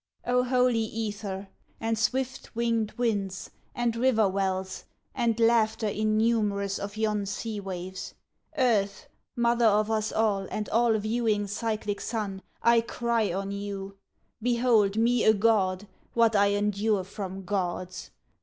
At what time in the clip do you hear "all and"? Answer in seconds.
10.11-10.67